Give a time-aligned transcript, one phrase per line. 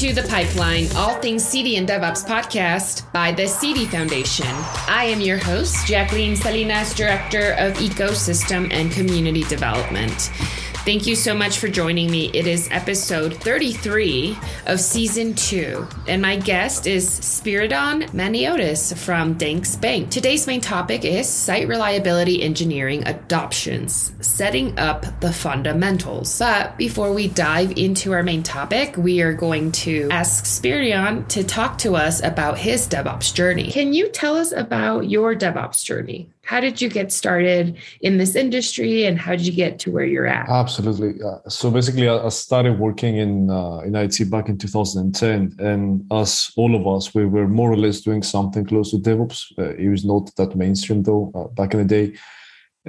[0.00, 4.44] To The Pipeline, all things CD and DevOps podcast by the CD Foundation.
[4.88, 10.30] I am your host, Jacqueline Salinas, Director of Ecosystem and Community Development.
[10.86, 12.30] Thank you so much for joining me.
[12.32, 19.80] It is episode 33 of season two, and my guest is Spyridon Maniotis from Danske
[19.80, 20.10] Bank.
[20.12, 26.38] Today's main topic is site reliability engineering adoptions, setting up the fundamentals.
[26.38, 31.42] But before we dive into our main topic, we are going to ask Spyridon to
[31.42, 33.72] talk to us about his DevOps journey.
[33.72, 36.30] Can you tell us about your DevOps journey?
[36.46, 40.04] How did you get started in this industry and how did you get to where
[40.04, 40.48] you're at?
[40.48, 41.20] Absolutely.
[41.20, 46.52] Uh, so basically i started working in uh, in it back in 2010 and as
[46.56, 49.38] all of us we were more or less doing something close to devops.
[49.58, 52.06] Uh, it was not that mainstream though uh, back in the day.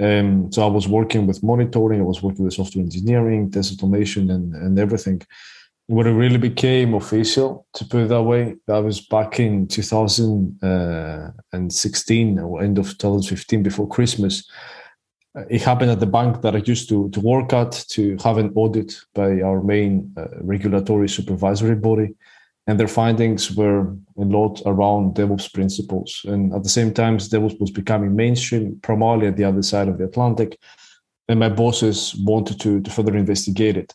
[0.00, 4.30] Um, so i was working with monitoring i was working with software engineering test automation
[4.30, 5.20] and, and everything
[5.88, 12.38] when it really became official, to put it that way, that was back in 2016
[12.38, 14.46] or end of 2015 before Christmas.
[15.34, 18.36] Uh, it happened at the bank that I used to, to work at to have
[18.36, 22.14] an audit by our main uh, regulatory supervisory body.
[22.66, 26.20] And their findings were a lot around DevOps principles.
[26.24, 29.96] And at the same time, DevOps was becoming mainstream, primarily at the other side of
[29.96, 30.58] the Atlantic.
[31.30, 33.94] And my bosses wanted to, to further investigate it.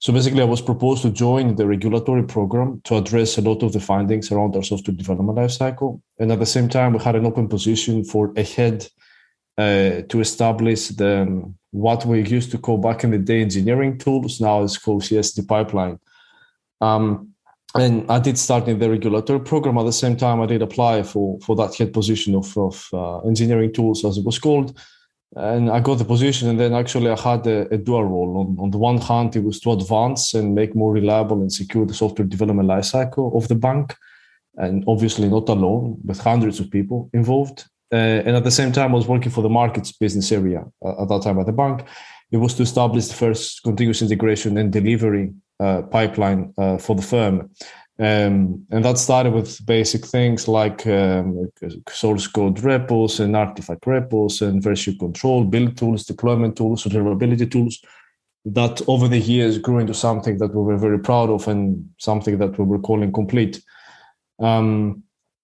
[0.00, 3.72] So basically, I was proposed to join the regulatory program to address a lot of
[3.72, 6.00] the findings around our software development lifecycle.
[6.20, 8.86] And at the same time, we had an open position for a head
[9.56, 14.40] uh, to establish the what we used to call back in the day engineering tools.
[14.40, 15.98] Now it's called CI/CD pipeline.
[16.80, 17.34] Um,
[17.74, 19.78] and I did start in the regulatory program.
[19.78, 23.18] At the same time, I did apply for for that head position of, of uh,
[23.26, 24.78] engineering tools, as it was called
[25.36, 26.48] and I got the position.
[26.48, 28.38] And then actually, I had a, a, dual role.
[28.38, 31.84] On, on the one hand, it was to advance and make more reliable and secure
[31.86, 33.94] the software development lifecycle of the bank,
[34.56, 37.64] and obviously not alone, with hundreds of people involved.
[37.92, 37.96] Uh,
[38.26, 41.08] and at the same time, I was working for the markets business area uh, at
[41.08, 41.84] that time at the bank.
[42.30, 47.02] It was to establish the first continuous integration and delivery uh, pipeline uh, for the
[47.02, 47.50] firm.
[48.00, 51.50] Um, and that started with basic things like, um,
[51.88, 57.80] source code repos and artifact repos and version control, build tools, deployment tools, observability tools.
[58.44, 62.38] That over the years grew into something that we were very proud of and something
[62.38, 63.60] that we were calling complete.
[64.38, 65.02] Um,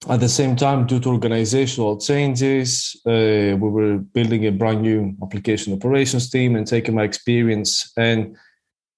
[0.08, 5.16] at the same time, due to organizational changes, uh, we were building a brand new
[5.22, 8.36] application operations team and taking my experience and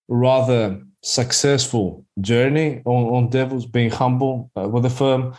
[0.08, 5.34] rather successful journey on, on DevOps, being humble uh, with the firm.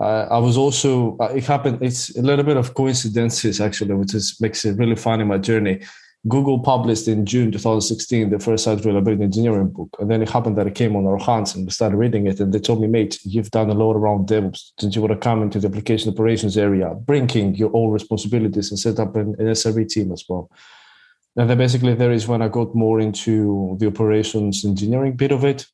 [0.00, 4.14] Uh, I was also, uh, it happened, it's a little bit of coincidences actually, which
[4.14, 5.80] is, makes it really fun in my journey.
[6.26, 9.96] Google published in June 2016 the first site reliability engineering book.
[10.00, 12.40] And then it happened that it came on our hands and we started reading it.
[12.40, 14.72] And they told me, mate, you've done a lot around DevOps.
[14.78, 18.78] Did you want to come into the application operations area, bringing your own responsibilities and
[18.78, 20.50] set up an, an SRE team as well?
[21.36, 25.44] And then basically there is when I got more into the operations engineering bit of
[25.44, 25.66] it.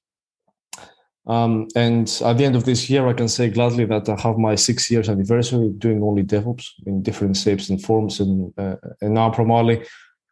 [1.26, 4.38] Um, and at the end of this year, I can say gladly that I have
[4.38, 9.12] my six years anniversary doing only DevOps in different shapes and forms, and uh, and
[9.12, 9.84] now primarily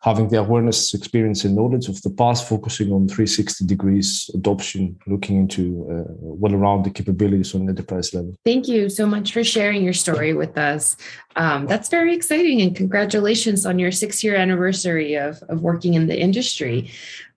[0.06, 5.36] having the awareness, experience, and knowledge of the past, focusing on 360 degrees adoption, looking
[5.36, 8.32] into uh, well-rounded capabilities on enterprise level.
[8.44, 10.96] Thank you so much for sharing your story with us.
[11.34, 16.18] Um, that's very exciting, and congratulations on your six-year anniversary of, of working in the
[16.18, 16.88] industry.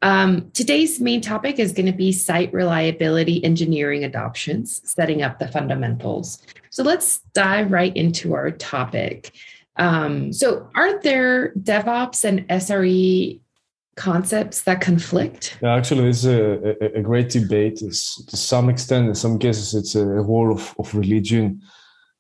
[0.04, 5.48] Um, today's main topic is going to be site reliability engineering adoptions, setting up the
[5.48, 6.38] fundamentals.
[6.70, 9.34] So let's dive right into our topic.
[9.80, 13.40] Um, so, aren't there DevOps and SRE
[13.96, 15.58] concepts that conflict?
[15.62, 17.82] Yeah, actually, it's a, a, a great debate.
[17.82, 21.62] It's, to some extent, in some cases, it's a war of, of religion.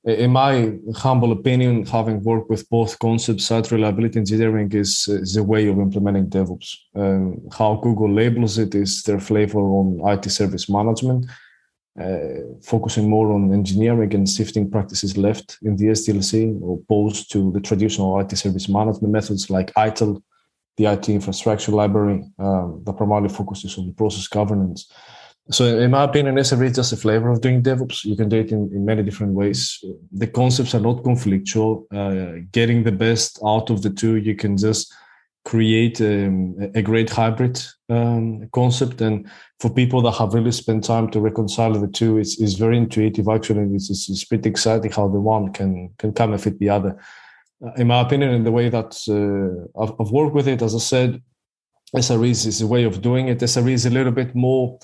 [0.06, 5.44] In my humble opinion, having worked with both concepts, site reliability engineering is, is a
[5.44, 6.74] way of implementing DevOps.
[6.96, 11.26] Um, how Google labels it is their flavor on IT service management
[12.00, 17.60] uh, focusing more on engineering and shifting practices left in the SDLC, opposed to the
[17.60, 20.22] traditional IT service management methods like ITIL,
[20.78, 24.92] the IT infrastructure library um, that primarily focuses on process governance.
[25.52, 28.06] So, in my opinion, SRE is just a flavor of doing DevOps.
[28.06, 29.84] You can do it in, in many different ways.
[30.12, 31.86] The concepts are not conflictual.
[31.92, 34.94] Uh, getting the best out of the two, you can just
[35.46, 39.02] create a great hybrid um, concept.
[39.02, 42.78] And for people that have really spent time to reconcile the two, it's, it's very
[42.78, 43.28] intuitive.
[43.28, 47.00] Actually, it's, it's pretty exciting how the one can can come and fit the other.
[47.66, 50.76] Uh, in my opinion, in the way that uh, I've, I've, worked with it, as
[50.76, 51.22] I said,
[51.96, 53.40] SRE is a way of doing it.
[53.40, 54.80] SRE is a little bit more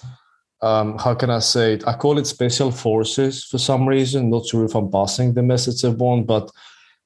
[0.62, 1.88] um, how can I say it?
[1.88, 4.30] I call it special forces for some reason.
[4.30, 6.50] Not sure if I'm passing the message I want, but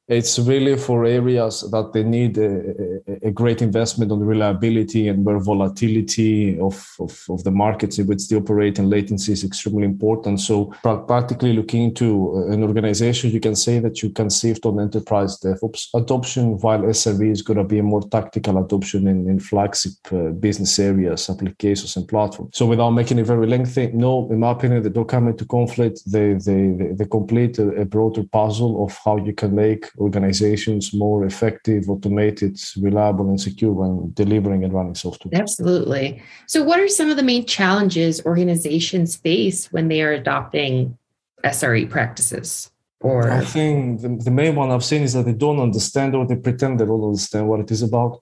[0.09, 5.38] it's really for areas that they need a, a, great investment on reliability and where
[5.38, 10.39] volatility of, of, of, the markets in which they operate and latency is extremely important.
[10.39, 15.39] So practically looking into an organization, you can say that you can shift on enterprise
[15.39, 19.94] DevOps adoption, while SRE is going to be a more tactical adoption in, in flagship
[20.12, 22.57] uh, business areas, applications and platforms.
[22.57, 26.01] So without making it very lengthy, no, in my opinion, they don't come into conflict.
[26.12, 30.94] They, they, they, they complete a, a broader puzzle of how you can make organizations
[30.94, 35.31] more effective, automated, reliable, and secure when delivering and running software.
[35.40, 36.22] Absolutely.
[36.48, 40.98] So, what are some of the main challenges organizations face when they are adopting
[41.44, 42.72] SRE practices?
[43.01, 46.28] Or I think the, the main one I've seen is that they don't understand or
[46.28, 48.22] they pretend they don't understand what it is about.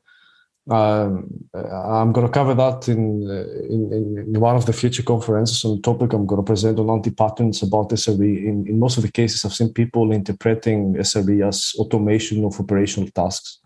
[0.69, 3.23] Um, I'm going to cover that in,
[3.69, 6.11] in, in one of the future conferences on the topic.
[6.11, 8.45] I'm going to present on anti-patterns about SRE.
[8.45, 13.09] In, in most of the cases, I've seen people interpreting SRE as automation of operational
[13.09, 13.59] tasks.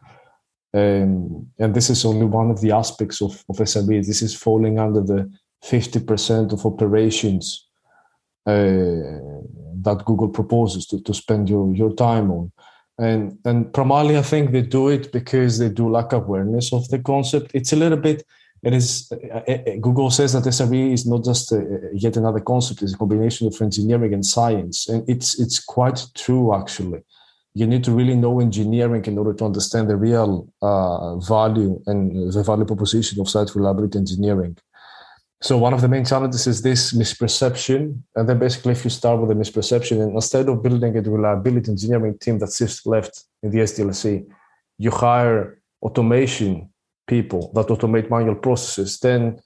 [0.74, 4.06] Um, and this is only one of the aspects of, of SRE.
[4.06, 5.32] This is falling under the
[5.64, 7.68] 50% of operations
[8.46, 9.20] uh,
[9.82, 12.52] that Google proposes to, to spend your, your time on
[12.98, 17.00] and and primarily i think they do it because they do lack awareness of the
[17.00, 17.52] concept.
[17.54, 18.24] It's a little bit
[18.64, 22.84] it is uh, uh google says that sre is not just a, yet another concept
[22.84, 24.88] it's a combination of engineering and science.
[24.88, 27.02] And it's it's quite true actually.
[27.54, 32.32] You need to really know engineering in order to understand the real uh, value and
[32.32, 34.58] the value proposition of site reliability engineering
[35.42, 38.00] so one of the main challenges is this misperception.
[38.16, 41.72] And then basically, if you start with a misperception, and instead of building a reliability
[41.72, 44.24] engineering team that sits left in the SDLC,
[44.78, 46.70] you hire automation
[47.08, 49.40] people that automate manual processes, then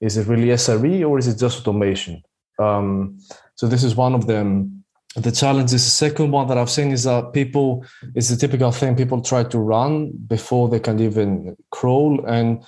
[0.00, 2.22] is it really SRE or is it just automation?
[2.60, 3.18] Um,
[3.56, 4.84] so this is one of them.
[5.16, 5.84] The challenges.
[5.84, 7.84] The second one that I've seen is that people,
[8.14, 12.24] it's the typical thing people try to run before they can even crawl.
[12.26, 12.64] And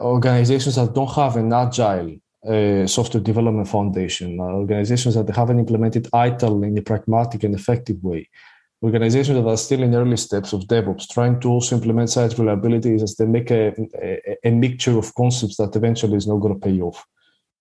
[0.00, 6.66] organizations that don't have an agile uh, software development foundation, organizations that haven't implemented ITIL
[6.66, 8.28] in a pragmatic and effective way,
[8.82, 12.94] organizations that are still in early steps of DevOps, trying to also implement site reliability
[12.94, 16.66] as they make a, a, a mixture of concepts that eventually is not going to
[16.66, 17.04] pay off.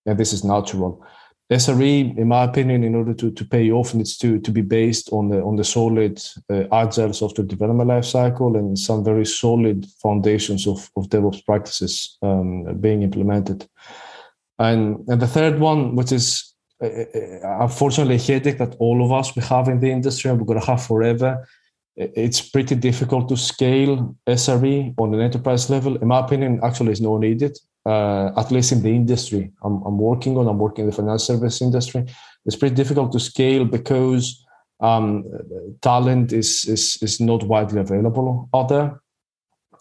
[0.05, 1.03] And this is natural.
[1.51, 5.09] SRE, in my opinion, in order to, to pay off, needs to, to be based
[5.13, 10.67] on the on the solid uh, agile software development lifecycle and some very solid foundations
[10.67, 13.65] of, of DevOps practices um, being implemented.
[14.59, 16.53] And, and the third one, which is
[16.83, 20.39] uh, uh unfortunately a headache that all of us we have in the industry and
[20.39, 21.47] we're going to have forever,
[21.95, 25.95] it's pretty difficult to scale SRE on an enterprise level.
[25.95, 27.57] In my opinion, actually, is no needed
[27.87, 31.19] uh, at least in the industry I'm, I'm, working on, I'm working in the financial
[31.19, 32.05] service industry.
[32.45, 34.45] It's pretty difficult to scale because
[34.81, 35.23] um,
[35.81, 39.01] talent is, is, is not widely available out there.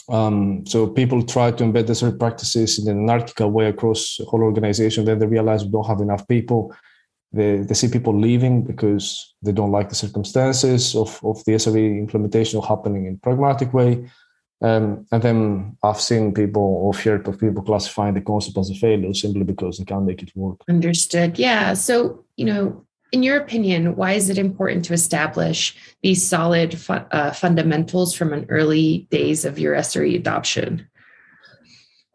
[0.09, 4.25] Um, so people try to embed the these practices in an anarchical way across the
[4.25, 5.05] whole organization.
[5.05, 6.73] Then they realize we don't have enough people.
[7.33, 11.99] They, they see people leaving because they don't like the circumstances of, of the SRE
[11.99, 14.09] implementation happening in pragmatic way.
[14.63, 18.75] Um, and then I've seen people or feared of people classifying the concept as a
[18.75, 20.61] failure simply because they can't make it work.
[20.69, 21.39] Understood.
[21.39, 21.75] Yeah.
[21.75, 26.95] So, you know, in your opinion, why is it important to establish these solid fu-
[26.95, 30.89] uh, fundamentals from an early days of your SRE adoption?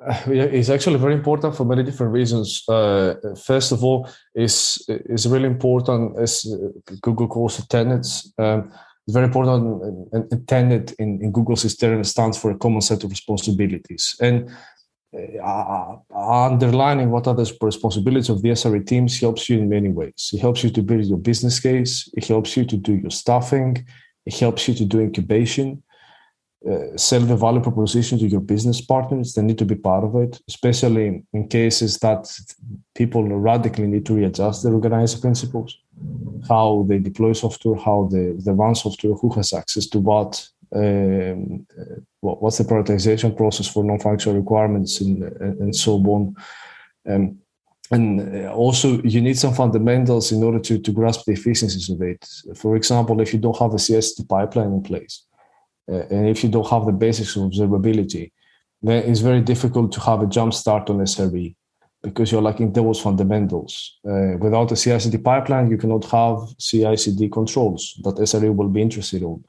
[0.06, 2.64] Uh, it's actually very important for many different reasons.
[2.68, 3.14] Uh,
[3.46, 6.44] first of all, is is really important as
[7.02, 8.34] Google calls it tenets.
[8.40, 8.72] Um,
[9.08, 9.82] it's very important
[10.14, 14.16] and, and tenet in, in Google's system stands for a common set of responsibilities.
[14.22, 14.50] And
[15.14, 19.90] uh, uh, underlining what are the responsibilities of the SRE teams helps you in many
[19.90, 20.30] ways.
[20.34, 22.10] It helps you to build your business case.
[22.16, 23.86] It helps you to do your staffing.
[24.26, 25.84] It helps you to do incubation.
[26.70, 29.34] Uh, sell the value proposition to your business partners.
[29.34, 32.32] They need to be part of it, especially in cases that
[32.94, 35.76] people radically need to readjust their organizing principles
[36.48, 41.66] how they deploy software, how they, they run software, who has access to what, um,
[42.22, 46.36] what's the prioritization process for non-functional requirements, and, and so on.
[47.08, 47.38] Um,
[47.92, 52.26] and also, you need some fundamentals in order to, to grasp the efficiencies of it.
[52.56, 55.26] For example, if you don't have a CI/CD pipeline in place,
[55.92, 58.32] uh, and if you don't have the basics of observability,
[58.82, 61.54] then it's very difficult to have a jump start on SRE
[62.04, 64.00] because you're lacking those fundamentals.
[64.08, 69.22] Uh, without a CI/CD pipeline, you cannot have CI/CD controls that SRE will be interested
[69.22, 69.44] in.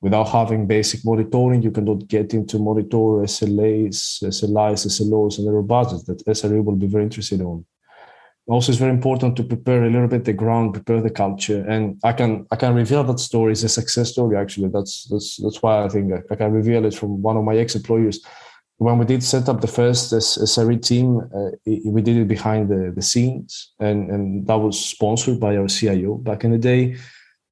[0.00, 6.02] Without having basic monitoring, you cannot get into monitor SLAs, SLIs, SLOs, and error budgets
[6.04, 7.64] that SRE will be very interested in.
[8.48, 12.00] also it's very important to prepare a little bit the ground, prepare the culture, and
[12.02, 14.36] I can I can reveal that story is a success story.
[14.36, 17.56] Actually, that's that's that's why I think I, can reveal it from one of my
[17.56, 18.18] ex-employers.
[18.78, 21.50] When we did set up the first SRE team, uh,
[21.84, 26.16] we did it behind the, the scenes, and and that was sponsored by our CIO
[26.16, 26.94] back in the day.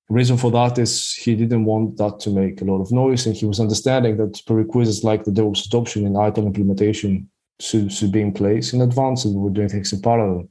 [0.09, 3.27] The reason for that is he didn't want that to make a lot of noise,
[3.27, 8.11] and he was understanding that prerequisites like the DevOps adoption and ITIL implementation should, should
[8.11, 10.49] be in place in advance, and we were doing things in parallel.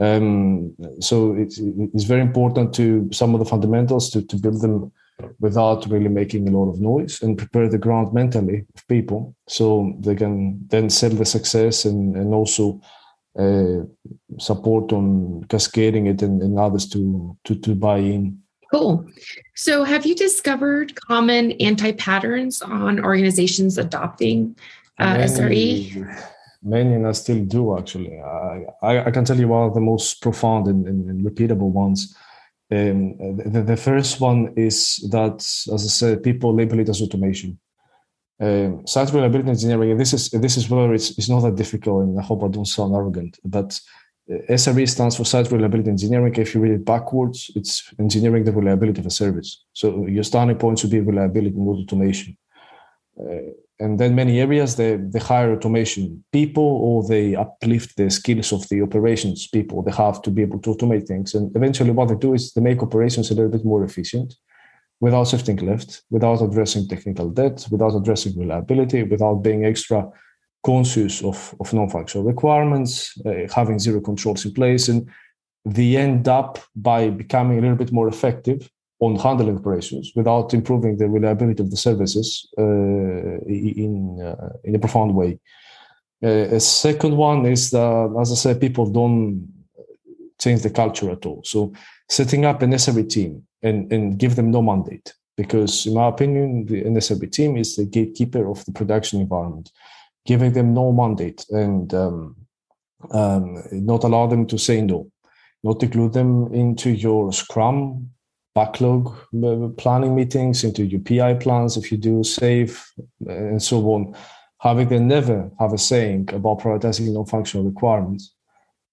[0.00, 4.92] Um, so it's, it's very important to some of the fundamentals to, to build them
[5.40, 9.94] without really making a lot of noise and prepare the ground mentally of people so
[10.00, 12.80] they can then sell the success and, and also
[13.38, 13.80] uh,
[14.38, 18.38] support on cascading it and, and others to, to, to buy in.
[18.72, 19.06] Cool.
[19.54, 24.56] So, have you discovered common anti patterns on organizations adopting
[24.98, 26.32] uh, SRE?
[26.66, 28.18] many and I still do actually.
[28.18, 31.70] I, I, I, can tell you one of the most profound and, and, and repeatable
[31.70, 32.16] ones.
[32.70, 35.36] Um, the, the, first one is that,
[35.72, 37.58] as I said, people label it as automation.
[38.40, 39.96] Um, site reliability engineering.
[39.96, 42.66] This is this is where it's it's not that difficult, and I hope I don't
[42.66, 43.38] sound arrogant.
[43.44, 43.80] But
[44.30, 46.34] uh, SRE stands for site reliability engineering.
[46.34, 49.64] If you read it backwards, it's engineering the reliability of a service.
[49.72, 52.36] So your starting point should be reliability, not automation.
[53.18, 58.52] Uh, and then many areas they, they hire automation people or they uplift the skills
[58.52, 59.82] of the operations people.
[59.82, 61.34] They have to be able to automate things.
[61.34, 64.34] And eventually what they do is they make operations a little bit more efficient
[65.00, 70.08] without shifting left without addressing technical debt without addressing reliability without being extra
[70.64, 75.08] conscious of, of non-functional requirements uh, having zero controls in place and
[75.64, 80.96] they end up by becoming a little bit more effective on handling operations without improving
[80.96, 85.38] the reliability of the services uh, in uh, in a profound way.
[86.24, 89.46] Uh, a second one is that, as I said, people don't
[90.40, 91.42] change the culture at all.
[91.44, 91.72] So
[92.08, 96.66] setting up an SRE team and, and give them no mandate, because in my opinion,
[96.66, 99.70] the SRE team is the gatekeeper of the production environment.
[100.24, 102.36] Giving them no mandate and um,
[103.12, 105.10] um, not allow them to say no,
[105.62, 108.10] not include them into your Scrum
[108.56, 112.74] backlog uh, planning meetings, into your PI plans if you do SAFe,
[113.28, 114.16] uh, and so on.
[114.60, 118.32] Having them never have a saying about prioritizing non-functional requirements.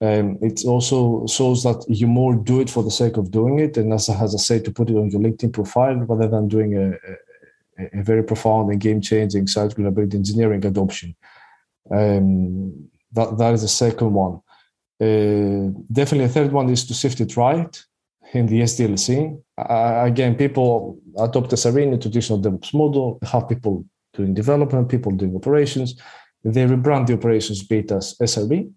[0.02, 3.78] Um, it also shows that you more do it for the sake of doing it,
[3.78, 6.72] and as, as I say, to put it on your LinkedIn profile rather than doing
[6.78, 11.16] a, a, a very profound and game-changing site reliability engineering adoption.
[11.90, 14.42] Um, that that is the second one.
[15.00, 17.74] Uh, definitely, a third one is to sift it right
[18.34, 19.42] in the SDLC.
[19.58, 25.36] Uh, again, people adopt the Serene traditional DevOps model, have people doing development, people doing
[25.36, 25.96] operations.
[26.44, 28.72] They rebrand the operations bit as SRE.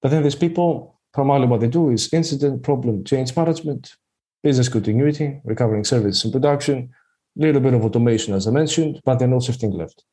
[0.00, 3.94] But then there's people, primarily what they do is incident, problem, change management,
[4.42, 6.90] business continuity, recovering service and production,
[7.36, 10.04] a little bit of automation, as I mentioned, but they're not shifting left.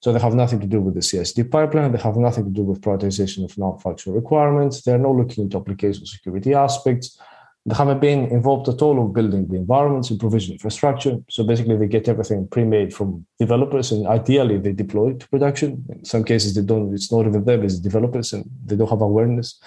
[0.00, 1.92] So they have nothing to do with the CI/CD pipeline.
[1.92, 4.82] They have nothing to do with prioritization of non-functional requirements.
[4.82, 7.18] They're not looking into application security aspects.
[7.66, 11.16] They haven't been involved at all of building the environments and provision infrastructure.
[11.30, 15.84] So basically, they get everything pre-made from developers, and ideally, they deploy it to production.
[15.88, 16.92] In some cases, they don't.
[16.92, 19.58] It's not even them; it's developers, and they don't have awareness.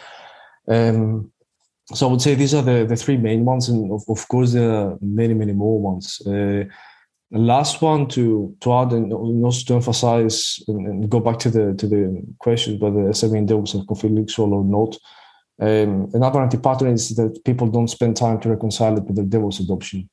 [0.68, 1.32] Um,
[1.94, 4.52] so I would say these are the, the three main ones, and of, of course,
[4.54, 6.22] there are many, many more ones.
[6.26, 6.66] Uh,
[7.32, 11.50] the last one to to add and also to emphasize and, and, go back to
[11.50, 14.98] the to the question whether SME deals are conflictual or not.
[15.60, 19.60] Um, another anti-pattern is that people don't spend time to reconcile it with the DevOps
[19.60, 20.10] adoption.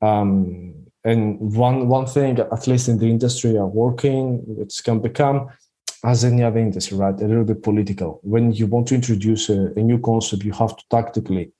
[0.00, 5.48] Um, and one one thing, at least in the industry are working, it can become,
[6.04, 8.20] as any other industry, right, a little bit political.
[8.22, 11.52] When you want to introduce a, a new concept, you have to tactically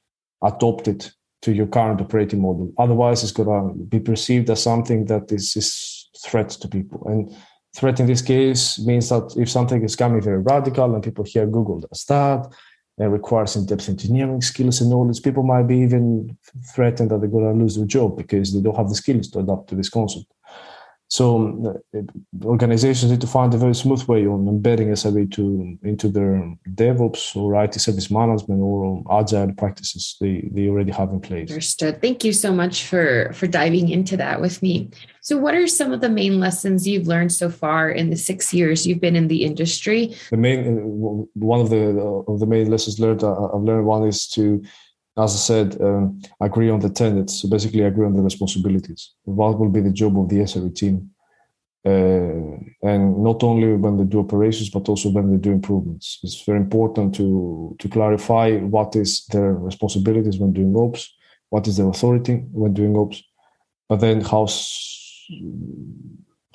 [0.43, 1.13] adopt it
[1.43, 2.73] to your current operating model.
[2.79, 7.03] Otherwise, it's going to be perceived as something that is, is threat to people.
[7.07, 7.35] And
[7.75, 11.47] threat in this case means that if something is coming very radical and people hear
[11.47, 12.47] Google does that,
[13.01, 16.37] and requires in-depth engineering skills and knowledge, people might be even
[16.75, 19.39] threatened that they're going to lose their job because they don't have the skills to
[19.39, 20.27] adapt to this concept.
[21.11, 22.03] So uh,
[22.45, 27.35] organizations need to find a very smooth way on embedding SRE to into their DevOps
[27.35, 31.51] or IT service management or agile practices they, they already have in place.
[31.51, 32.01] Understood.
[32.01, 34.89] Thank you so much for for diving into that with me.
[35.21, 38.55] So, what are some of the main lessons you've learned so far in the six
[38.55, 40.15] years you've been in the industry?
[40.31, 41.99] The main uh, one of the
[42.29, 44.63] of the main lessons learned uh, I've learned one is to
[45.17, 47.43] as I said, um, agree on the tenets.
[47.43, 49.13] So basically, agree on the responsibilities.
[49.25, 51.11] What will be the job of the SRE team?
[51.83, 56.43] Uh, and not only when they do operations but also when they do improvements it's
[56.43, 61.11] very important to to clarify what is their responsibilities when doing ops
[61.49, 63.23] what is their authority when doing ops
[63.89, 64.47] but then how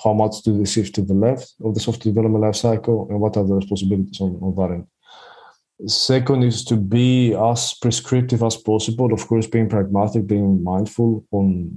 [0.03, 3.19] how much do they shift to the left of the software development life cycle and
[3.19, 4.85] what are the responsibilities on, on that end
[5.87, 11.71] second is to be as prescriptive as possible of course being pragmatic being mindful on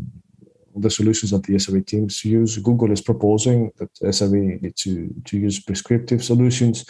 [0.80, 2.58] the solutions that the SRE teams use.
[2.58, 6.84] Google is proposing that SRE need to, to use prescriptive solutions.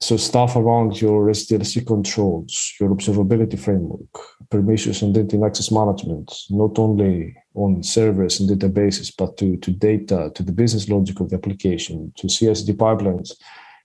[0.00, 4.08] So stuff around your SDLC controls, your observability framework,
[4.50, 9.70] permissions and data and access management, not only on servers and databases, but to, to
[9.70, 13.32] data, to the business logic of the application, to CI/CD pipelines.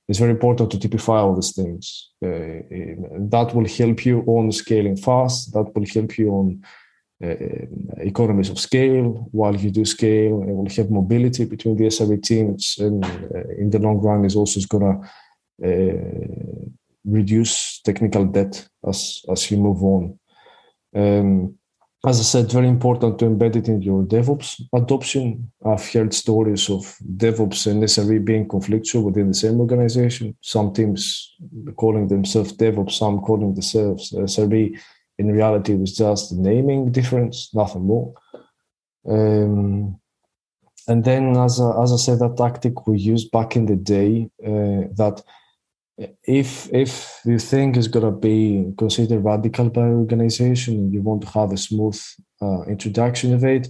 [0.08, 2.12] It's very important to typify all these things.
[2.24, 2.64] Uh,
[3.30, 5.54] that will help you on scaling fast.
[5.54, 6.64] That will help you on
[7.24, 7.36] uh,
[7.98, 12.78] economies of scale while you do scale and will have mobility between the SRE teams
[12.80, 16.70] and uh, in the long run is also going to uh,
[17.06, 20.20] reduce technical debt as as you move on
[20.96, 21.58] um,
[22.08, 25.52] as I said, very important to embed it in your DevOps adoption.
[25.66, 30.38] I've heard stories of DevOps and SRE being conflictual within the same organization.
[30.42, 31.36] Some teams
[31.76, 34.80] calling themselves DevOps, some calling themselves SRE
[35.18, 38.14] in reality it was just the naming difference, nothing more.
[39.08, 40.00] Um,
[40.88, 44.30] and then, as I, as I said, that tactic we used back in the day,
[44.46, 45.22] uh, that
[46.24, 51.22] if if you think it's going to be considered radical by organization and you want
[51.24, 52.00] to have a smooth
[52.42, 53.68] uh, introduction of it,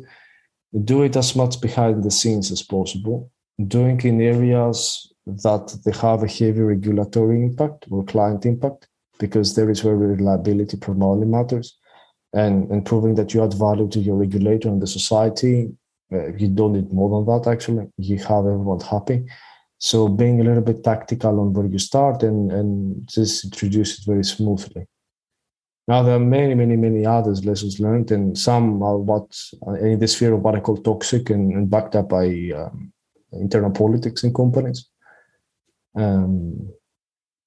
[0.83, 3.31] do it as much behind the scenes as possible.
[3.67, 8.87] Doing in areas that they have a heavy regulatory impact or client impact
[9.19, 11.77] because there is where reliability primarily matters.
[12.33, 15.69] And, and proving that you add value to your regulator and the society,
[16.11, 17.87] uh, you don't need more than that actually.
[17.97, 19.25] You have everyone happy.
[19.79, 24.05] So being a little bit tactical on where you start and, and just introduce it
[24.05, 24.87] very smoothly.
[25.87, 29.39] Now there are many, many, many others lessons learned, and some are what
[29.79, 32.91] in the sphere of what I call toxic and, and backed up by um,
[33.31, 34.89] internal politics in companies.
[35.95, 36.73] Um,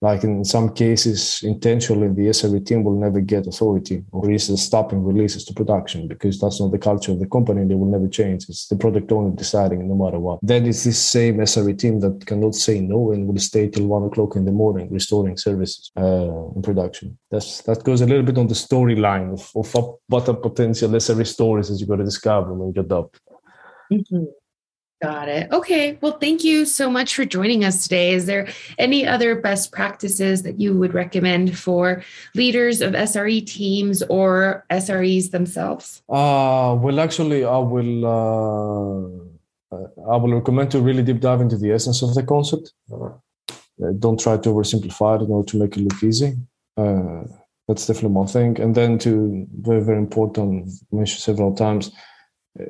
[0.03, 5.05] like in some cases, intentionally, the SRE team will never get authority or is stopping
[5.05, 7.61] releases to production because that's not the culture of the company.
[7.61, 8.49] And they will never change.
[8.49, 10.39] It's the product owner deciding no matter what.
[10.43, 14.05] Then it's this same SRE team that cannot say no and will stay till one
[14.05, 17.19] o'clock in the morning restoring services uh, in production.
[17.31, 21.27] That's that goes a little bit on the storyline of, of what are potential SRE
[21.27, 23.21] stories that you're going to discover when you adopt.
[23.93, 24.25] Mm-hmm.
[25.03, 25.51] Got it.
[25.51, 25.97] Okay.
[26.03, 28.13] Well, thank you so much for joining us today.
[28.13, 32.03] Is there any other best practices that you would recommend for
[32.35, 36.03] leaders of SRE teams or SREs themselves?
[36.07, 38.07] Uh, well, actually, I will.
[38.07, 39.31] Uh,
[39.73, 42.73] I will recommend to really deep dive into the essence of the concept.
[42.93, 43.13] Uh,
[43.99, 46.37] don't try to oversimplify it in order to make it look easy.
[46.77, 47.23] Uh,
[47.69, 48.61] that's definitely one thing.
[48.61, 51.93] And then to very very important, mentioned several times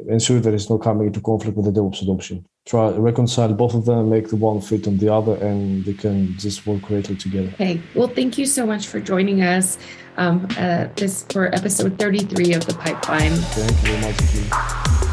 [0.09, 2.47] ensure there is no coming into conflict with the DevOps adoption.
[2.67, 6.37] Try reconcile both of them, make the one fit on the other, and they can
[6.39, 7.49] just work greatly together.
[7.55, 7.81] Okay.
[7.95, 9.79] Well, thank you so much for joining us.
[10.17, 13.33] Um, uh, this for episode 33 of the pipeline.
[13.33, 15.10] Thank you very much.